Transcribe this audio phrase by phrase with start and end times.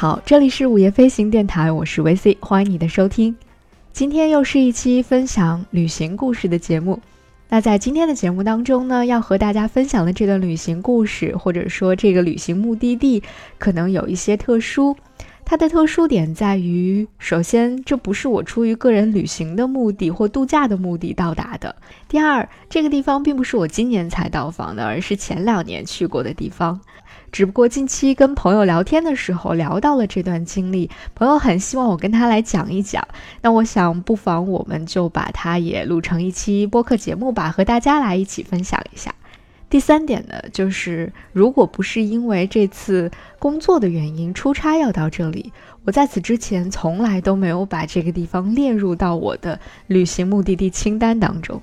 [0.00, 3.36] 好，这里是午夜飞行电台，我是维 C，欢迎你的收听。
[3.92, 7.00] 今天又是一期分享旅行故事的节目。
[7.48, 13.24] 那在今天的节目当中呢，要和大家分享的这段旅行故事，或者说这个旅行目的地，
[13.58, 14.96] 可能有一些特殊。
[15.44, 21.74] 它的特殊点在于，首先，这不是我出于个人旅行的目的或度假的目的到达的；
[22.06, 26.80] 第二，这个地方并不是我今年才到访的，而是前两年去过的地方。
[27.30, 33.06] 只不过近期跟朋友聊天的时候聊到了这段经历，朋友很希望我跟他来讲一讲。
[33.42, 39.14] 那我想，不妨我们就把它也录成一期播客节目吧，和大家来一起分享一下。
[39.70, 45.52] 第三点呢，就是如果不是因为这次工作的原因出差要到这里，
[45.84, 51.60] 我在此之前从来都没有把这个地方列入到我的旅行目的地清单当中。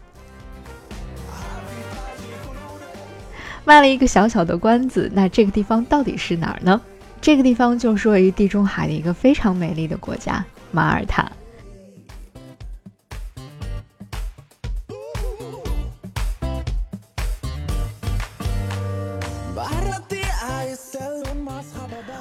[3.65, 6.79] 卖了一个小小的关子，那这个地方到底是哪儿呢？
[7.19, 11.27] 这个地方就是位于地中海的一个非常美丽的国家——马耳他。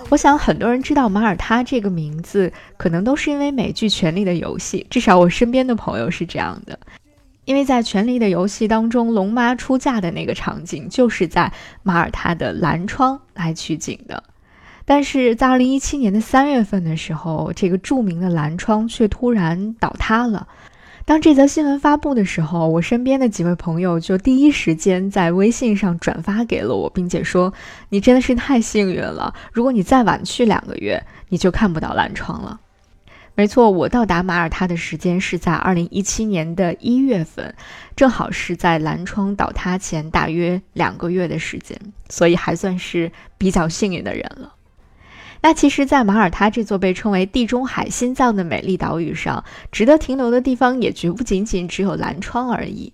[0.08, 6.78] 我想很多人知道马耳他这个名字，可能都是因为美剧《权力的游戏》，至少我身边的朋友是这样的。
[7.44, 14.22] 因为在《权力的游戏》当中，龙妈出嫁的那个场景就是在马耳他的蓝窗来取景的。
[14.86, 20.46] 但是在2017年的3月份的时候，这个著名的蓝窗却突然倒塌了。
[21.06, 27.52] 当这则新闻发布的时候，我身边的几位朋友就第一时间在微信上转发给了我，并且说
[27.90, 32.60] ：“你真的是太幸运了，如果你再晚去两个月，你就看不到蓝窗了。”
[33.36, 37.52] 没错，我到达马耳他的时间是在二零一七年的一月份，
[37.96, 41.76] 正好是在蓝窗倒塌前大约两个月的时间，
[42.08, 44.54] 所以还算是比较幸运的人了。
[45.40, 52.92] 那其实，在马耳他这座被称为地中海心脏的美丽岛屿上，值得停留的地方也绝不仅仅只有蓝窗而已。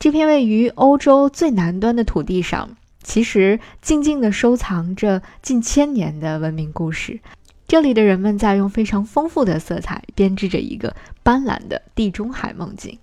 [0.00, 2.70] 这片位于欧洲最南端的土地上，
[3.04, 7.20] 其实静静地收藏着近千年的文明故事。
[7.68, 10.94] 这里的人们在用非常丰富的色彩编织着一个
[11.24, 12.96] 斑斓的地中海梦境。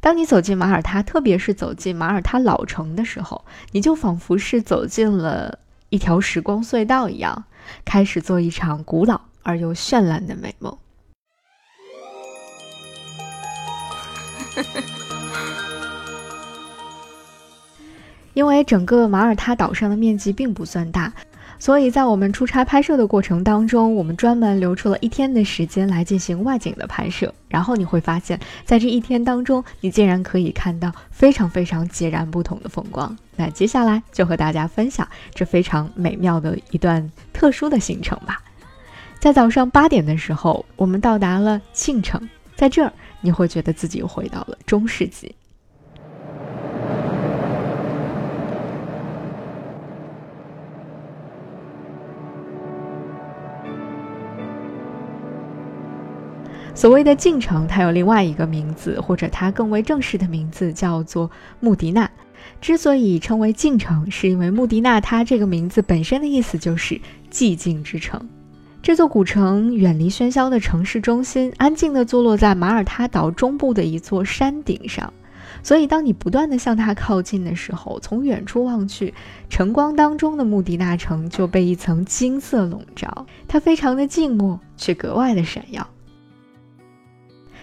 [0.00, 5.58] 当你走进马耳他，特别是走进马耳他老城的时候，你就仿佛是走进了
[5.88, 7.46] 一条时光隧道一样。
[7.84, 10.78] 开始做一场古老而又绚烂的美梦。
[18.34, 21.12] 因为整个马耳他岛上的面积并不算大，
[21.58, 27.32] 所以在我们出差拍摄的过程当中，我们专门留出了一天的时间来进行外景的拍摄。
[27.48, 33.16] 然后你会发现，在这一天当中，你竟然可以看到非常非常截然不同的风光。
[33.36, 38.42] 那接下来就和大家分享这非常美妙的一段特殊的行程吧。
[39.18, 45.34] 在早上八点的时候，我们到达了庆城，在这儿你会觉得自己回到了中世纪。
[56.76, 62.08] 所谓的进城，它有另外一个名字，或者它更为正式的名字叫做穆迪纳。
[62.60, 67.00] 之所以称为进城，是因为穆迪纳它这个名字本身的意思就是
[67.30, 68.28] 寂静之城。
[68.82, 75.10] 这座古城远离喧嚣的城市中心，安静地坐落在马耳他岛中部的一座山顶上。
[75.62, 79.14] 所以，当你不断地向它靠近的时候，从远处望去，
[79.48, 83.26] 晨光当中的穆迪纳城就被一层金色笼罩。
[83.48, 85.88] 它非常的静默，却格外的闪耀。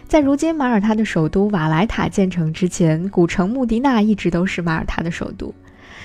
[0.07, 5.53] 在如今马耳他的首都瓦莱塔建成之前，古城穆迪纳一直都是马耳他的首都。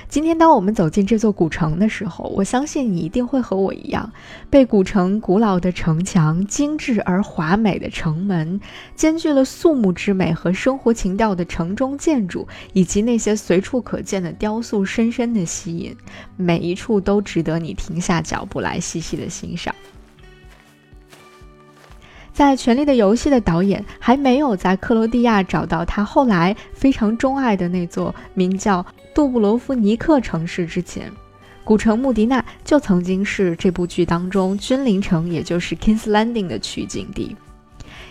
[0.08, 4.10] 今天，当我们走进这座古城的时候，我相信你一定会和我一样，
[4.48, 8.58] 被古城古老的城墙、精致而华美的城门、
[8.94, 15.94] 兼具了肃穆之美和生活情调的城中建筑，以及那些随处可见的雕塑深深的吸引。
[16.36, 19.74] 每一处都值得你停下脚步来细细的欣赏。
[22.38, 31.10] 在《权力的游戏》的导演还没有在克罗地亚找到他后来非常钟爱的那座名叫杜布罗夫尼克城市之前，
[31.64, 37.34] 古城穆迪纳就曾经是这部剧当中君临城，也就是 King's Landing 的取景地。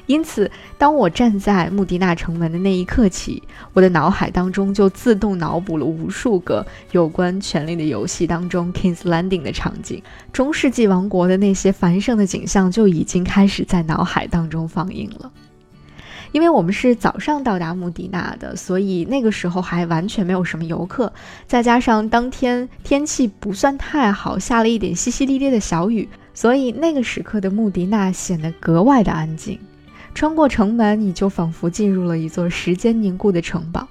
[0.07, 3.43] 因此，当我站在穆迪纳城门的那一刻起，
[3.73, 10.01] 我的脑海当中就自动脑补了无数个有关《权力的游戏》当中 King's Landing 的场景，
[10.31, 15.31] 中世纪王国的那些繁盛的景象就已经开始在脑海当中放映了。
[16.31, 21.11] 因为我们是早上到达穆迪纳的，所以那个时候还完全没有什么游客，
[21.47, 26.07] 再加上当天天气不算太好，下了一点淅淅沥沥的小雨。
[26.33, 29.59] 所以那个时刻的穆迪纳显得格外的安静。
[30.17, 33.87] 穿过城门，你就仿佛进入了一座时间凝固的城堡。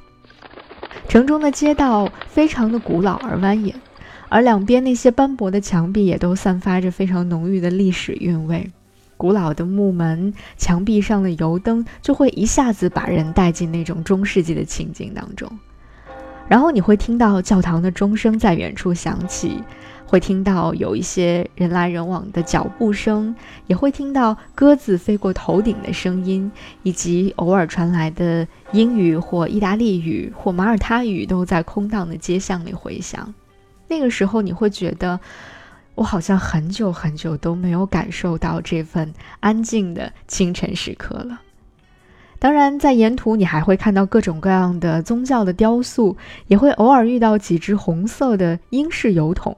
[1.06, 3.72] 城中的街道非常的古老而蜿蜒，
[4.28, 8.68] 而两边那些斑驳的墙壁也都散发着非常浓郁的历史韵味。
[9.16, 15.48] 古老的木门、墙壁上的油灯，就会一下子把人带进那种中世纪的情景当中。
[16.48, 19.62] 然后你会听到教堂的钟声在远处响起，
[20.06, 23.34] 会听到有一些人来人往的脚步声，
[23.66, 26.50] 也会听到鸽子飞过头顶的声音，
[26.84, 33.34] 以及偶尔传来的英语或意大利语或马耳他语都在空荡的街巷里回响。
[33.88, 35.18] 那个时候，你会觉得
[35.96, 41.40] 我好像很久很久都没有感受到这份安静的清晨时刻了。
[42.38, 46.16] 当然，在沿途你还会看到各种各样的宗教的雕塑，
[46.48, 49.56] 也会偶尔遇到几只红色的英式油桶，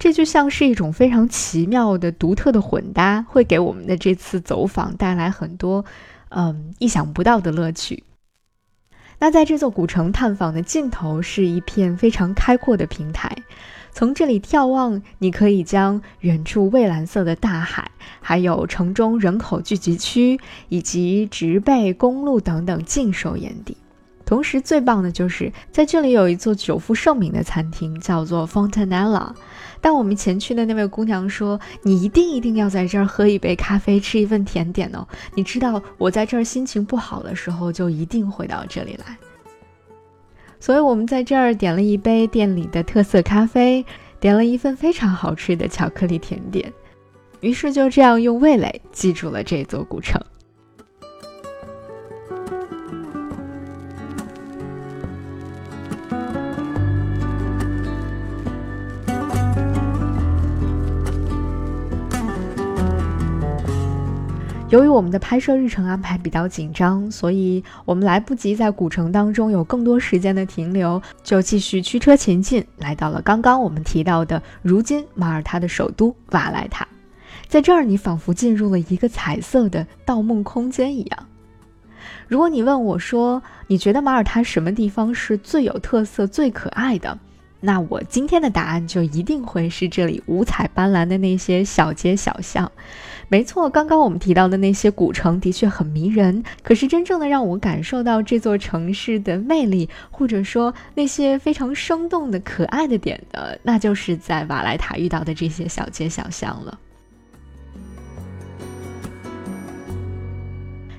[0.00, 5.84] 这就像是一种非常奇妙的、独特的混搭，会给我们的这次走访带来很多，
[6.30, 8.02] 嗯，意想不到的乐趣。
[9.18, 13.36] 那在这座古城探访的尽头，是一片非常开阔的平台。
[13.92, 17.90] 从这里眺望，你可以将远处蔚蓝色的大海，
[18.22, 23.76] 还有城中人口聚集区以及植被、公路等等尽收眼底。
[24.30, 29.32] 同时，最棒的就是在这里有一座久负盛名的餐厅，叫做 Fontanella。
[29.80, 35.04] 但我们前去的那位姑娘说：“你一定一定要在这儿喝一杯咖啡，吃一份甜点哦。”
[35.34, 39.18] 你知道，我在这儿心情不好的时候，就一定会到这里来。
[40.60, 43.84] 所以我们在这儿点了一杯店里的特色咖啡，
[44.20, 46.72] 点了一份非常好吃的巧克力甜点，
[47.40, 50.22] 于是就这样用味蕾记住了这座古城。
[64.70, 76.86] 由于我们的拍摄日程安排比较紧张，所以我们来不及在古城当中有更多时间的停留，就继续驱车前进，来到了刚刚我们提到的如今马耳他的首都瓦莱塔。
[77.48, 81.26] 在这儿，你仿佛进入了一个彩色的盗梦空间一样。
[82.28, 87.18] 如果你问我说，你觉得马耳他什么地方是最有特色、最可爱的？
[87.62, 92.70] 那我今天的答案就一定会是这里五彩斑斓的那些小街小巷。
[93.32, 106.76] 没错，刚刚我们提到的那些古城的确很迷人，可是真正的让我感受到这座城市的魅力，或者说那些非常生动的可爱的点的，那就是在瓦莱塔遇到的这些小街小巷了。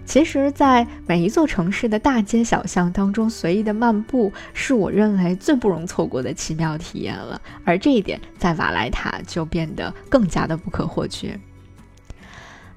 [0.06, 7.42] 其实，在每一座城市的大街小巷当中随意的漫步，是我认为最不容错过的奇妙体验了。
[7.66, 11.38] 而这一点，在瓦莱塔就变得更加的不可或缺。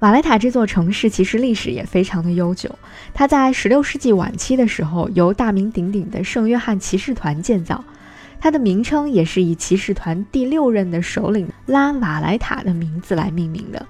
[0.04, 2.78] 瓦莱塔这座城市其实历史也非常的悠久，
[3.14, 7.82] 它在16世纪晚期的时候由大名鼎鼎的圣约翰骑士团建造，
[8.38, 13.86] 它的名称也是以骑士团第六任的首领拉瓦莱塔的名字来命名的。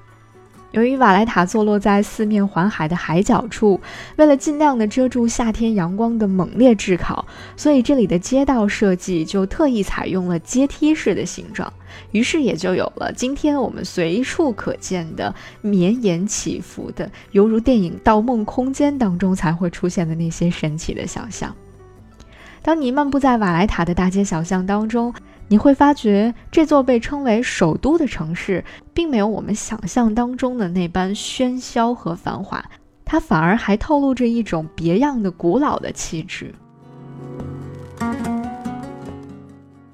[0.75, 3.81] 由于瓦莱塔坐落在四面环海的海角处，
[4.17, 7.25] 为了尽量的遮住夏天阳光的猛烈炙烤，
[7.57, 11.73] 所以这里的街道设计就特意采用了阶梯式的形状，
[12.11, 21.55] 于是也就有了今天我们随处可见的绵延起伏的，犹如电影《盗梦空间》当中才会出现的那些神奇的小巷。
[22.63, 25.15] 当你漫步在瓦莱塔的大街小巷当中。
[25.49, 32.65] 你会发觉，这座被称为首都的城市，并没有我们想象当中的那般喧嚣和繁华，
[33.05, 36.55] 它反而还透露着一种别样的古老的气质。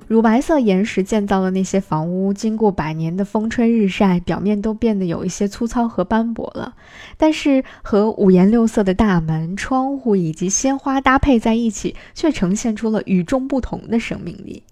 [0.07, 6.75] 乳白色岩石建造的那些房屋，经过百年的风吹日晒，表面都变得有一些粗糙和斑驳了。
[7.17, 14.65] 但是和五颜六色的大门、窗户以及鲜花搭配在一起，却呈现出了与众不同的生命力。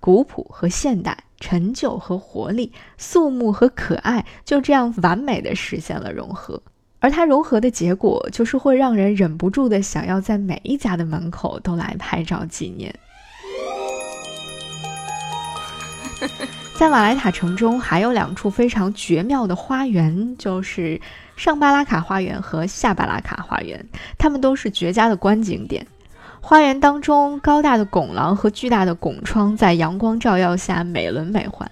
[0.00, 6.60] 古朴和现代，陈旧和活力，肃穆和可爱，就这样完美的实现了融合。
[6.98, 12.94] 而它融合的结果，就是会让人忍不住的想要在每一家的门口都来拍照纪念。
[16.76, 21.00] 在瓦莱塔城中，还有两处非常绝妙的花园，就是
[21.36, 23.86] 上巴拉卡花园和下巴拉卡花园，
[24.18, 25.86] 它们都是绝佳的观景点。
[26.42, 31.70] 花园当中，高大的拱廊和巨大的拱窗在阳光照耀下美轮美奂。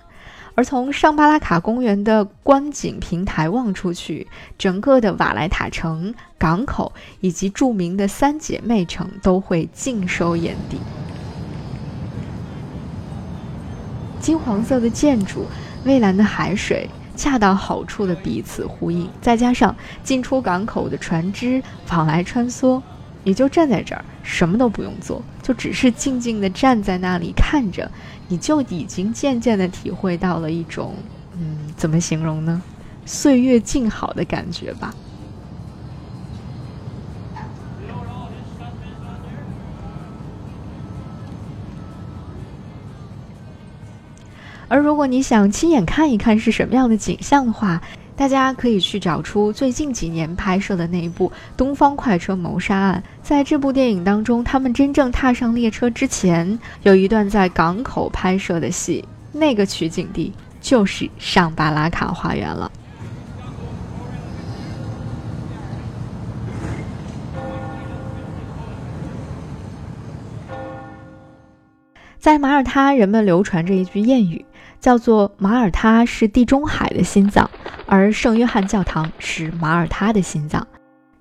[0.55, 4.27] 而从上巴拉卡公园的观景平台望出去，
[4.59, 10.79] 整个的瓦莱塔城、港口以及著名的三姐妹城都会尽收眼底。
[14.21, 15.47] 金黄色的建筑，
[15.85, 16.89] 蔚蓝的海水。
[17.17, 21.61] 恰到好处的彼此呼应，再加上进出港口的船只
[21.91, 22.81] 往来穿梭，
[23.29, 27.91] 你就站在这儿，什么都不用做，就只是静静的站在那里看着，
[28.27, 30.95] 你就已经渐渐的体会到了一种，
[31.39, 32.63] 嗯，怎么形容呢？
[33.05, 34.95] 岁月静好的感觉吧。
[44.69, 47.83] 而如果你想亲眼看一看是什么样的景象的话，
[48.19, 53.01] 大家可以去找出最近几年拍摄的那一部《东方快车谋杀案》。
[53.23, 62.69] 在这部电影当中，他们真正踏上列车之前，有一段在港口拍摄的戏，那个取景地就是上巴拉卡花园了。
[72.29, 74.45] 在马耳他，人们流传着一句谚语。
[74.81, 77.49] 叫做马耳他是地中海的心脏，
[77.87, 80.69] 而圣约翰教堂是马耳他的心脏，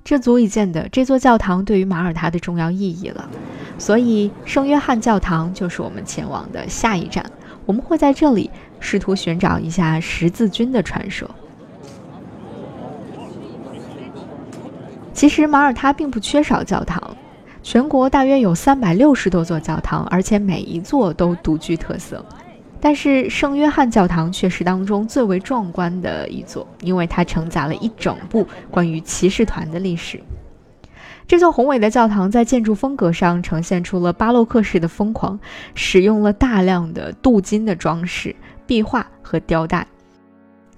[0.04, 3.30] 这足以见得这座教堂对于马耳他的重要意义了。
[3.78, 7.26] 所以，圣约翰教堂就是我们前往的下一站。
[7.66, 11.30] 我们会在这里试图寻找一下十字军的传说。
[15.14, 17.16] 其实，马耳他并不缺少教堂，
[17.70, 22.26] 全国大约有三百六十多座教堂，而且每一座都独具特色。
[22.80, 30.18] 但是圣约翰教堂却是当中最为壮观的一座，因为它承载了一整部关于骑士团的历史。
[31.28, 35.38] 这座宏伟的教堂在建筑风格上呈现出了巴洛克式的疯狂，
[35.76, 38.34] 使用了大量的镀金的装饰、
[38.66, 39.86] 壁画和雕带，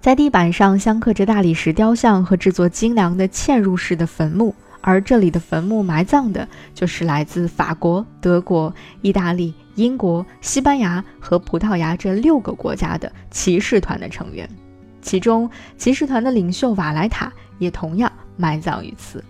[0.01, 4.55] 在地板上镶刻着大理石雕像和制作精良的嵌入式的坟墓。
[4.81, 14.49] 而这里的坟墓埋葬的就是来自法国、德国、意大利、英国、西班牙和葡萄牙这六个国家的骑士团的成员，
[15.01, 19.23] 其中骑士团的领袖瓦莱塔也同样埋葬于此。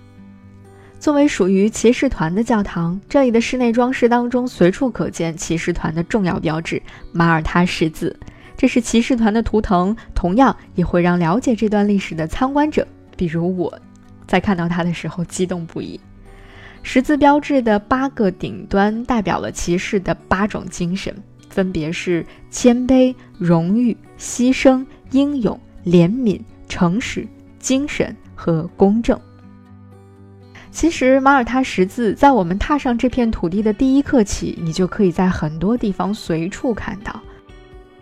[0.99, 6.81] 作为属于骑士团的教堂，这里的室内装饰当中随处可见骑士团的重要标志——
[7.13, 8.19] 马耳他十字，
[8.57, 13.79] 这是骑士团的图腾，同样也会让了解这段历史的参观者，比如我。
[14.29, 16.00] 在看到它的时候，激动不已。
[16.83, 21.13] 十字标志的八个顶端代表了骑士的八种精神，
[21.50, 29.19] 分别是谦卑、荣誉、牺牲、英勇、怜悯、诚实、精神和公正。
[30.71, 37.19] 其实，马耳他十字在我们踏上这片土地的第一刻起，你就可以在很多地方随处看到。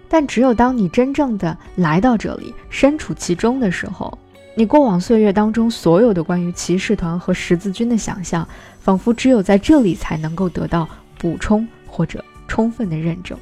[0.10, 4.18] 但只有当你真正的来到这里，身处其中的时候，
[4.58, 8.48] 你过往岁月当中所有的关于骑士团和十字军的想象，
[8.80, 13.38] 仿佛只有在这里才能够得到补充或者充分的认证。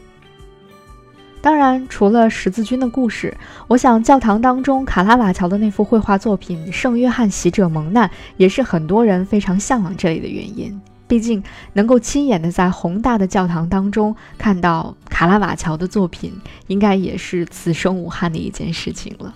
[1.39, 3.33] 当然，除了十字军的故事，
[3.69, 10.77] 我想教堂当中卡拉瓦乔的那幅绘画作品《圣约翰喜者蒙难》也是很多人非常向往这里的原因。
[11.07, 11.41] 毕竟，
[11.71, 16.33] 能够亲眼的在宏大的教堂当中看到卡拉瓦乔的作品，
[16.67, 19.33] 应该也是此生无憾的一件事情了。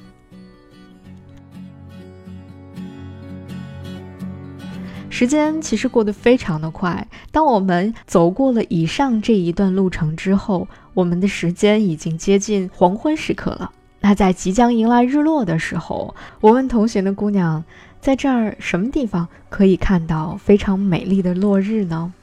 [5.20, 7.06] 时间其实过得非常的快。
[7.30, 13.70] 当我们走过了以上这一段路程之后，我们的时间已经接近黄昏时刻了。
[14.00, 17.62] 那在即将迎来日落的时候，我问同行的姑娘，
[18.00, 22.14] 在这儿什么地方可以看到非常美丽的落日呢？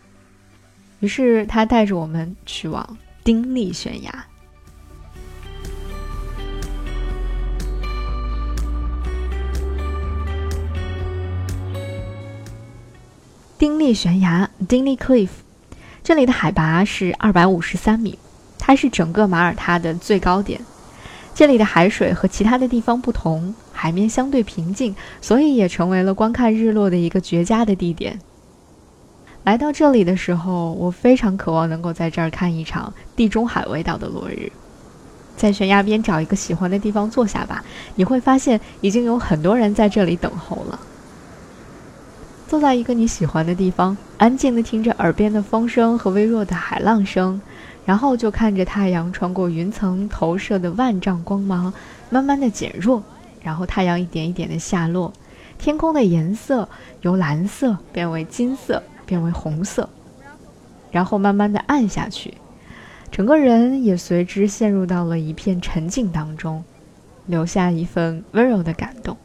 [1.01, 4.25] 于是她带着我们去往丁力悬崖。
[13.67, 15.29] 丁力悬崖 （Dingley Cliff），
[16.05, 18.17] 这里的海拔是二百五十三米，
[18.61, 20.61] 它是整个马耳他的最高点。
[21.35, 28.21] 这里的海水和其他的地方不同，海面相对平静，所以也成为了观看日落的一个绝佳的地点。
[29.43, 34.53] 来到这里的时候，我非常渴望能够在这儿看一场地中海味道的落日。
[35.37, 37.65] 在悬崖边找一个喜欢的地方坐下吧，
[37.97, 40.79] 你会发现已经有很多人在这里等候了。
[42.49, 47.41] 坐在一个你喜欢的地方，安静地听着耳边的风声和微弱的海浪声，
[47.85, 51.73] 然后就看着太阳穿过云层投射的万丈光芒，
[52.09, 53.03] 慢慢的减弱，
[53.43, 55.13] 然后太阳一点一点的下落，
[55.59, 56.69] 天空的颜色
[57.03, 59.89] 由蓝色变为金色，变为红色，
[60.93, 62.35] 然后慢慢的暗下去，
[63.11, 66.63] 整个人也随之陷入到了一片沉静当中，
[67.27, 69.17] 留下一份温柔的感动。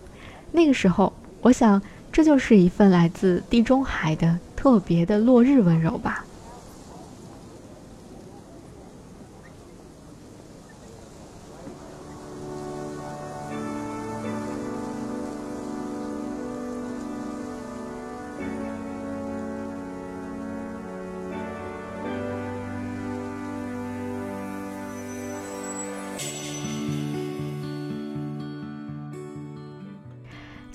[0.51, 1.13] 那个时候，
[1.43, 1.79] 我想。
[2.12, 6.30] 这就是一份来自地中海的特别的落日温柔吧。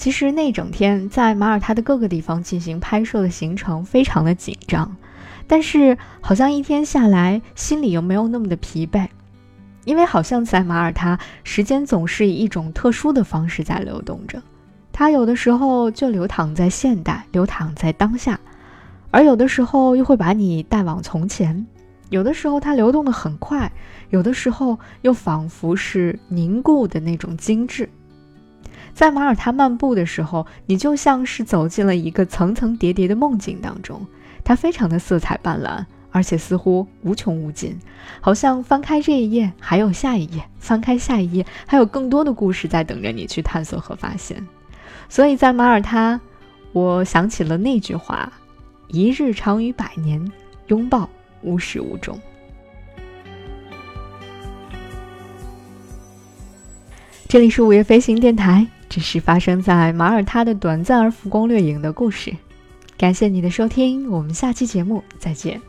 [0.06, 4.96] 其实那整天在马耳他的各个地方进行拍摄的行程非常的紧张，
[5.48, 9.08] 但是好像一天下来心里又没有那么的疲惫，
[9.84, 14.40] 因为好像在马耳他时间总是以一种特殊的方式在流动着，
[14.92, 18.38] 它有的时候就流淌在现代，流淌在当下，
[19.10, 21.66] 而有的时候又会把你带往从前，
[22.10, 23.72] 有的时候它流动的很快，
[24.10, 27.90] 有的时候又仿佛是凝固的那种精致。
[28.96, 34.00] 在马耳他漫步的时候，你就像是走进了一个层层叠叠的梦境当中。
[34.42, 37.78] 它非常的色彩斑斓，而且似乎无穷无尽，
[38.22, 44.42] 好像翻开这一页还有下一页，翻开下一页还有更多的故事在等着你去探索和发现。
[45.10, 46.18] 所以在马耳他，
[46.72, 48.32] 我想起了那句话
[48.88, 50.32] ：“一日长于百年，
[50.68, 51.06] 拥抱
[51.42, 52.18] 无始无终。”
[57.28, 58.66] 这里是午夜飞行电台。
[58.96, 62.34] 这是发生在马耳他的短暂而浮光掠影的故事。
[62.96, 65.60] 感谢你的收听，我们下期节目再见。